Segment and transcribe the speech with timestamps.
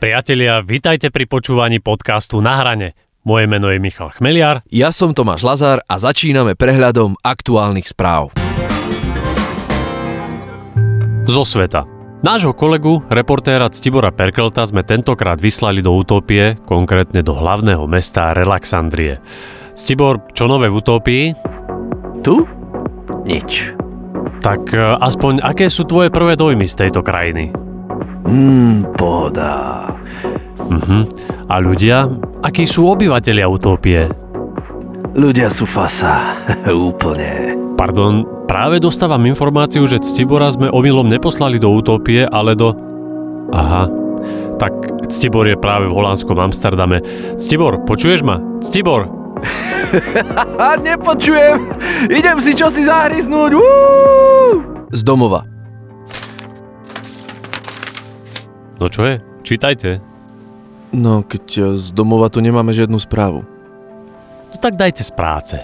[0.00, 2.96] Priatelia, vitajte pri počúvaní podcastu Na hrane.
[3.20, 4.64] Moje meno je Michal Chmeliar.
[4.72, 8.32] Ja som Tomáš Lazar a začíname prehľadom aktuálnych správ.
[11.28, 11.84] Zo sveta.
[12.24, 19.20] Nášho kolegu, reportéra Ctibora Perkelta sme tentokrát vyslali do Utopie, konkrétne do hlavného mesta Relaxandrie.
[19.76, 21.24] Ctibor, čo nové v Utopii?
[22.24, 22.40] Tu?
[23.28, 23.76] Nič.
[24.40, 27.52] Tak e, aspoň aké sú tvoje prvé dojmy z tejto krajiny?
[28.30, 29.90] Hmm, pohoda.
[30.70, 30.98] Mhm.
[31.50, 32.06] A ľudia?
[32.46, 34.06] Akí sú obyvateľia Utópie?
[35.18, 36.38] Ľudia sú fasa.
[36.70, 37.58] Úplne.
[37.74, 42.70] Pardon, práve dostávam informáciu, že Ctibora sme omylom neposlali do Utópie, ale do...
[43.50, 43.90] Aha.
[44.62, 47.02] Tak Ctibor je práve v holandskom Amsterdame.
[47.34, 48.38] Ctibor, počuješ ma?
[48.62, 49.10] Ctibor!
[50.86, 51.58] Nepočujem.
[52.12, 53.50] Idem si čosi zahryznúť.
[53.56, 53.66] Uú!
[54.94, 55.42] Z domova.
[58.80, 59.20] No čo je?
[59.44, 60.00] Čítajte.
[60.96, 63.44] No, keď e, z domova tu nemáme žiadnu správu.
[64.50, 65.56] No tak dajte z práce.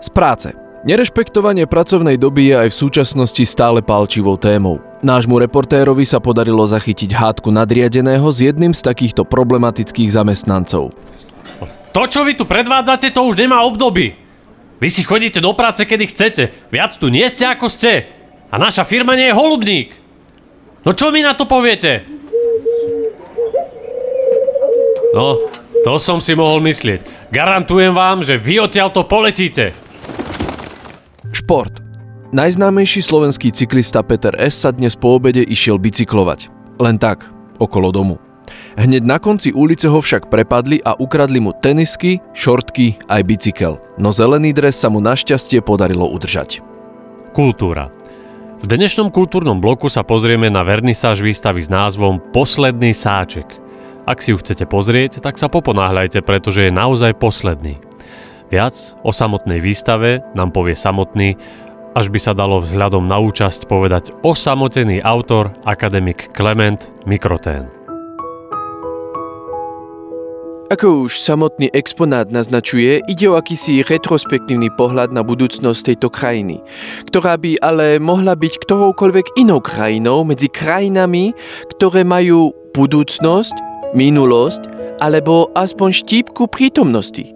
[0.00, 0.56] Z práce.
[0.80, 4.80] Nerešpektovanie pracovnej doby je aj v súčasnosti stále palčivou témou.
[5.04, 10.96] Nášmu reportérovi sa podarilo zachytiť hádku nadriadeného s jedným z takýchto problematických zamestnancov.
[11.92, 14.16] To, čo vy tu predvádzate, to už nemá obdoby.
[14.80, 16.42] Vy si chodíte do práce, kedy chcete.
[16.72, 18.08] Viac tu nie ste, ako ste.
[18.48, 19.92] A naša firma nie je holubník.
[20.80, 22.08] No čo mi na to poviete?
[25.10, 25.42] No,
[25.82, 27.32] to som si mohol myslieť.
[27.34, 29.74] Garantujem vám, že vy odtiaľto poletíte.
[31.34, 31.82] Šport.
[32.30, 34.62] Najznámejší slovenský cyklista Peter S.
[34.62, 36.46] sa dnes po obede išiel bicyklovať.
[36.78, 37.26] Len tak,
[37.58, 38.22] okolo domu.
[38.78, 43.82] Hneď na konci ulice ho však prepadli a ukradli mu tenisky, šortky aj bicykel.
[43.98, 46.62] No zelený dres sa mu našťastie podarilo udržať.
[47.34, 47.90] Kultúra.
[48.60, 53.48] V dnešnom kultúrnom bloku sa pozrieme na vernisáž výstavy s názvom Posledný sáček–
[54.10, 57.78] ak si ju chcete pozrieť, tak sa poponáhľajte, pretože je naozaj posledný.
[58.50, 58.74] Viac
[59.06, 61.38] o samotnej výstave nám povie samotný,
[61.94, 67.79] až by sa dalo vzhľadom na účasť povedať osamotený autor, akademik Klement Mikrotén.
[70.70, 76.62] Ako už samotný exponát naznačuje, ide o akýsi retrospektívny pohľad na budúcnosť tejto krajiny,
[77.10, 81.34] ktorá by ale mohla byť ktoroukoľvek inou krajinou medzi krajinami,
[81.74, 83.50] ktoré majú budúcnosť
[83.98, 84.62] minulosť
[85.02, 87.34] alebo aspoň štípku prítomnosti.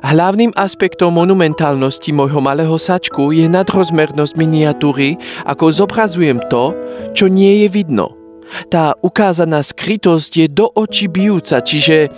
[0.00, 6.72] Hlavným aspektom monumentálnosti môjho malého sačku je nadrozmernosť miniatúry, ako zobrazujem to,
[7.12, 8.23] čo nie je vidno.
[8.70, 12.10] Tá ukázaná skrytosť je do očí bijúca, čiže,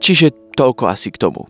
[0.00, 1.48] čiže toľko asi k tomu.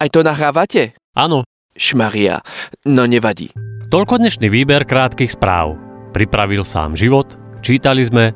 [0.00, 0.96] Aj to nahrávate?
[1.14, 1.46] Áno.
[1.74, 2.38] Šmaria,
[2.86, 3.50] no nevadí.
[3.90, 5.74] Toľko dnešný výber krátkých správ.
[6.14, 7.26] Pripravil sám život,
[7.66, 8.30] čítali sme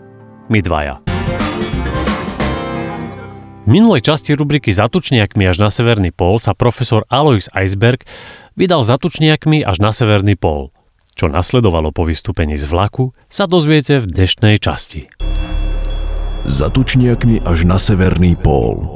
[0.51, 0.99] my dvaja.
[3.69, 8.09] V minulej časti rubriky Zatučniakmi až na Severný pól sa profesor Alois Eisberg
[8.57, 10.73] vydal zatučniakmi až na Severný pól.
[11.19, 15.11] Čo nasledovalo po vystúpení z vlaku, sa dozviete v dnešnej časti.
[16.47, 18.87] Zatučniakmi až na Severný pól.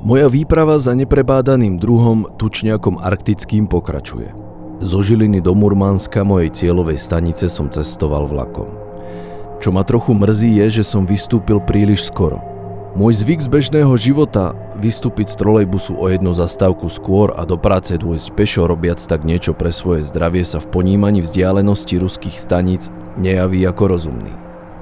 [0.00, 4.32] Moja výprava za neprebádaným druhom tučniakom arktickým pokračuje.
[4.80, 8.72] Zo Žiliny do Murmanska mojej cieľovej stanice som cestoval vlakom.
[9.60, 12.40] Čo ma trochu mrzí je, že som vystúpil príliš skoro–
[12.98, 17.94] môj zvyk z bežného života vystúpiť z trolejbusu o jednu zastávku skôr a do práce
[17.94, 23.62] dôjsť pešo robiac tak niečo pre svoje zdravie sa v ponímaní vzdialenosti ruských staníc nejaví
[23.62, 24.34] ako rozumný.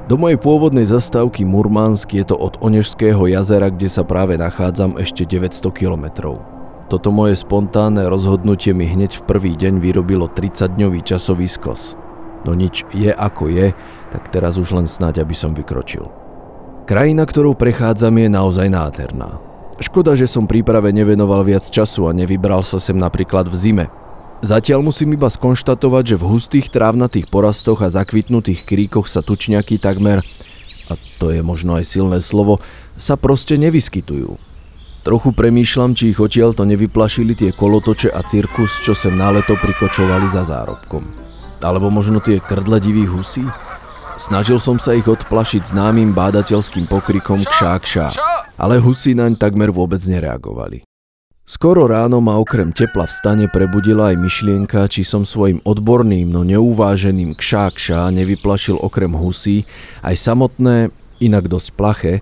[0.09, 5.29] Do mojej pôvodnej zastávky Murmansk je to od Onežského jazera, kde sa práve nachádzam ešte
[5.29, 6.41] 900 kilometrov.
[6.89, 12.01] Toto moje spontánne rozhodnutie mi hneď v prvý deň vyrobilo 30-dňový časový skos.
[12.49, 13.77] No nič je ako je,
[14.09, 16.28] tak teraz už len snáď, aby som vykročil.
[16.89, 19.37] Krajina, ktorou prechádzam, je naozaj nádherná.
[19.77, 23.87] Škoda, že som príprave nevenoval viac času a nevybral sa sem napríklad v zime.
[24.41, 30.25] Zatiaľ musím iba skonštatovať, že v hustých trávnatých porastoch a zakvitnutých kríkoch sa tučňaky takmer,
[30.89, 32.65] a to je možno aj silné slovo,
[32.97, 34.41] sa proste nevyskytujú.
[35.05, 40.25] Trochu premýšľam, či ich odtiaľ nevyplašili tie kolotoče a cirkus, čo sem na leto prikočovali
[40.25, 41.05] za zárobkom.
[41.61, 43.45] Alebo možno tie krdle divých husí?
[44.19, 48.07] Snažil som sa ich odplašiť známym bádateľským pokrikom kšá kšá,
[48.59, 50.83] ale husy naň takmer vôbec nereagovali.
[51.47, 56.43] Skoro ráno ma okrem tepla v stane prebudila aj myšlienka, či som svojim odborným, no
[56.43, 59.71] neuváženým kšá kšá nevyplašil okrem husí
[60.03, 60.91] aj samotné,
[61.23, 62.13] inak dosť plaché,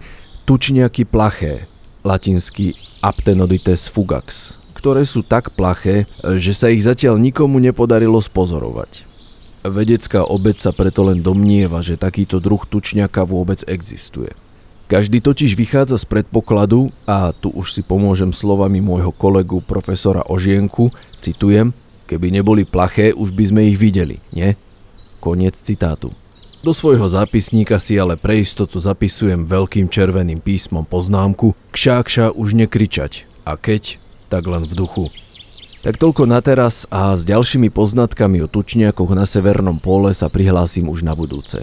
[0.44, 1.64] tučniaky plaché,
[2.04, 6.04] latinsky Aptenodites fugax, ktoré sú tak plaché,
[6.36, 9.05] že sa ich zatiaľ nikomu nepodarilo spozorovať.
[9.66, 14.30] Vedecká obec sa preto len domnieva, že takýto druh tučňaka vôbec existuje.
[14.86, 20.94] Každý totiž vychádza z predpokladu, a tu už si pomôžem slovami môjho kolegu profesora Ožienku,
[21.18, 21.74] citujem,
[22.06, 24.54] keby neboli plaché, už by sme ich videli, nie?
[25.18, 26.14] Koniec citátu.
[26.62, 32.54] Do svojho zápisníka si ale pre istotu zapisujem veľkým červeným písmom poznámku kšá, kšá už
[32.54, 33.98] nekričať a keď,
[34.30, 35.10] tak len v duchu.
[35.86, 40.90] Tak toľko na teraz a s ďalšími poznatkami o tučniakoch na severnom pole sa prihlásim
[40.90, 41.62] už na budúce.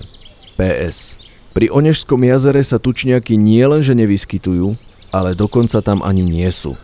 [0.56, 1.20] PS.
[1.52, 4.80] Pri Onežskom jazere sa tučniaky nielenže nevyskytujú,
[5.12, 6.80] ale dokonca tam ani nie sú.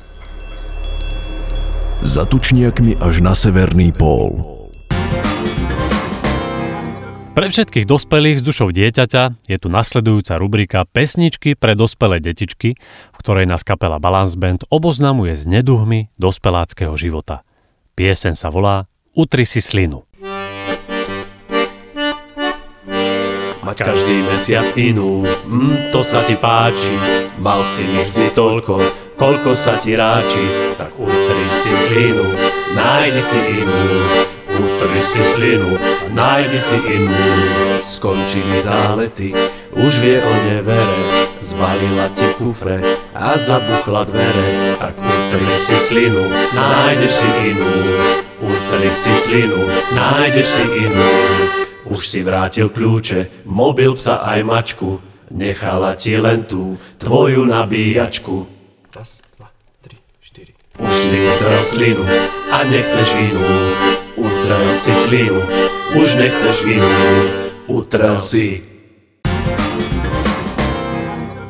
[2.03, 4.58] Za tučniakmi až na severný pól.
[7.39, 13.15] Pre všetkých dospelých s dušou dieťaťa je tu nasledujúca rubrika Pesničky pre dospelé detičky, v
[13.15, 17.47] ktorej nás kapela Balance Band oboznamuje s neduhmi dospeláckého života.
[17.95, 20.03] Piesen sa volá Utri si slinu.
[23.63, 26.91] Mať každý mesiac inú, mm, to sa ti páči
[27.39, 28.83] Mal si vždy toľko,
[29.15, 32.35] koľko sa ti ráči Tak utri si slinu,
[32.75, 34.28] nájdi si inú
[34.99, 35.79] Utri si slinu,
[36.11, 37.15] nájdi si inú.
[37.79, 39.31] Skončili zálety,
[39.71, 40.99] už vie o nevere.
[41.39, 42.83] Zbalila ti kufre
[43.15, 44.75] a zabuchla dvere.
[44.75, 47.71] Tak utri si slinu, nájdeš si inú.
[48.43, 51.11] Utri si slinu, nájdeš si inú.
[51.87, 54.99] Už si vrátil kľúče, mobil psa aj mačku,
[55.31, 58.51] nechala ti len tú tvoju nabíjačku.
[58.91, 59.47] Raz, dva,
[59.79, 60.51] tri, štyri.
[60.75, 62.03] Už si utrel slinu
[62.51, 63.47] a nechceš inú,
[64.19, 65.39] utrel si slinu,
[65.95, 66.91] už nechceš inú,
[67.71, 68.61] utrel si.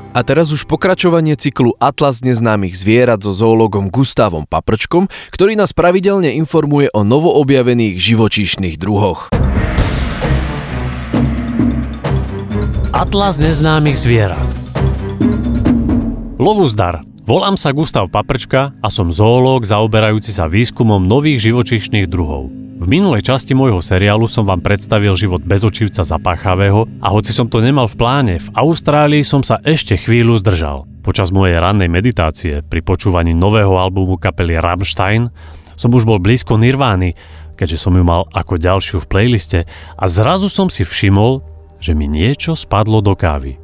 [0.10, 6.34] A teraz už pokračovanie cyklu Atlas neznámych zvierat so zoologom Gustavom Paprčkom, ktorý nás pravidelne
[6.34, 9.30] informuje o novoobjavených živočíšnych druhoch.
[12.90, 14.50] Atlas neznámych zvierat
[16.36, 17.06] Lovuzdar.
[17.24, 22.59] Volám sa Gustav Paprčka a som zoológ zaoberajúci sa výskumom nových živočíšnych druhov.
[22.80, 27.60] V minulej časti môjho seriálu som vám predstavil život bezočivca zapáchavého a hoci som to
[27.60, 30.88] nemal v pláne, v Austrálii som sa ešte chvíľu zdržal.
[31.04, 35.28] Počas mojej rannej meditácie pri počúvaní nového albumu kapely Rammstein
[35.76, 37.20] som už bol blízko Nirvány,
[37.60, 39.60] keďže som ju mal ako ďalšiu v playliste
[40.00, 41.44] a zrazu som si všimol,
[41.84, 43.60] že mi niečo spadlo do kávy.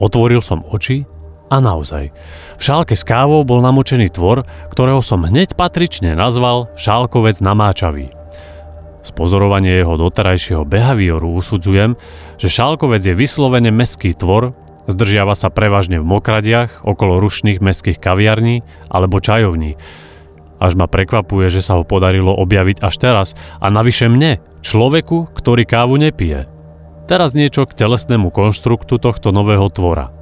[0.00, 1.04] Otvoril som oči
[1.52, 2.08] a naozaj.
[2.56, 8.21] V šálke s kávou bol namočený tvor, ktorého som hneď patrične nazval šálkovec namáčavý.
[9.02, 11.98] Z pozorovania jeho doterajšieho behavioru usudzujem,
[12.38, 14.54] že šálkovec je vyslovene meský tvor,
[14.86, 19.74] zdržiava sa prevažne v mokradiach okolo rušných meských kaviarní alebo čajovní.
[20.62, 23.28] Až ma prekvapuje, že sa ho podarilo objaviť až teraz
[23.58, 26.46] a navyše mne, človeku, ktorý kávu nepije.
[27.10, 30.14] Teraz niečo k telesnému konštruktu tohto nového tvora.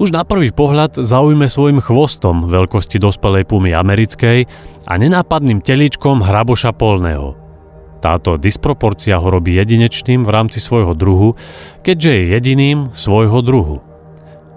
[0.00, 4.48] Už na prvý pohľad zaujme svojim chvostom veľkosti dospelej pumy americkej
[4.88, 7.39] a nenápadným telíčkom hraboša polného.
[8.00, 11.36] Táto disproporcia ho robí jedinečným v rámci svojho druhu,
[11.84, 13.84] keďže je jediným svojho druhu.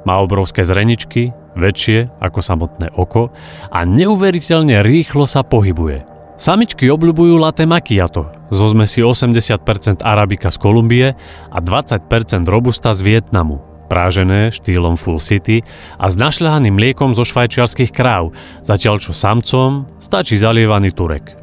[0.03, 3.31] Má obrovské zreničky, väčšie ako samotné oko
[3.69, 11.13] a neuveriteľne rýchlo sa pohybuje– Samičky obľubujú latte macchiato, zo zmesi 80% arabika z Kolumbie
[11.53, 12.09] a 20%
[12.49, 15.61] robusta z Vietnamu, prážené štýlom Full City
[16.01, 18.33] a s našľahaným mliekom zo švajčiarských kráv,
[18.65, 21.42] zatiaľ čo samcom stačí zalievaný turek.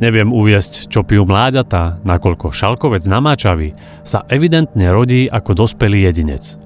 [0.00, 6.56] Neviem uviesť, čo pijú mláďatá, nakoľko šalkovec namáčavý sa evidentne rodí ako dospelý jedinec.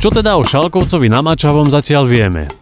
[0.00, 2.52] Čo teda o šalkovcovi namáčavom zatiaľ vieme?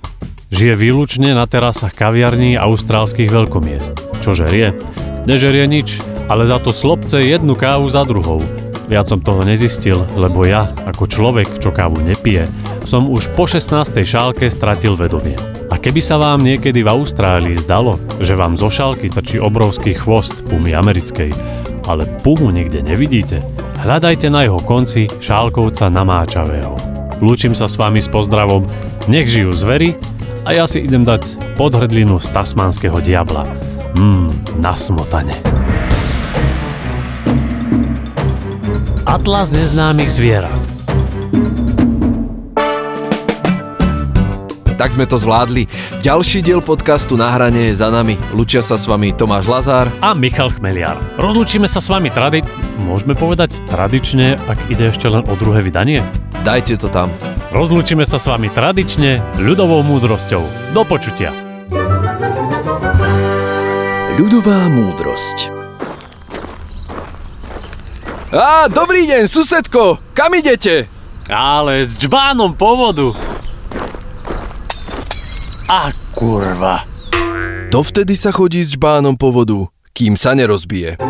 [0.52, 4.22] Žije výlučne na terasách kaviarní austrálskych veľkomiest.
[4.22, 4.76] Čo žerie?
[5.24, 5.98] Nežerie nič,
[6.28, 8.44] ale za to slobce jednu kávu za druhou.
[8.90, 12.50] Viac som toho nezistil, lebo ja, ako človek, čo kávu nepije,
[12.84, 13.72] som už po 16.
[14.04, 15.40] šálke stratil vedomie.
[15.82, 20.78] Keby sa vám niekedy v Austrálii zdalo, že vám zo šálky trčí obrovský chvost pumy
[20.78, 21.34] americkej,
[21.90, 23.42] ale pumu nikde nevidíte,
[23.82, 26.78] hľadajte na jeho konci šálkovca namáčavého.
[27.18, 28.62] Lúčim sa s vami s pozdravom,
[29.10, 29.98] nech žijú zvery
[30.46, 33.42] a ja si idem dať podhrdlinu z tasmanského diabla.
[33.98, 35.34] Mmm, na smotane.
[39.02, 40.71] Atlas neznámych zvierat
[44.82, 45.70] Tak sme to zvládli.
[46.02, 48.18] Ďalší diel podcastu Na hrane je za nami.
[48.34, 50.98] Lučia sa s vami Tomáš Lazár a Michal Chmeliar.
[51.22, 52.42] Rozlučíme sa s vami tradi...
[52.82, 56.02] Môžeme povedať tradične, ak ide ešte len o druhé vydanie?
[56.42, 57.14] Dajte to tam.
[57.54, 60.74] Rozlúčime sa s vami tradične ľudovou múdrosťou.
[60.74, 61.30] Do počutia.
[64.18, 65.62] Ľudová múdrosť
[68.34, 70.02] Á, dobrý deň, susedko!
[70.10, 70.90] Kam idete?
[71.30, 73.31] Ale s džbánom po vodu.
[75.72, 76.84] A kurva.
[77.72, 81.00] Dovtedy sa chodí s džbánom po vodu, kým sa nerozbije.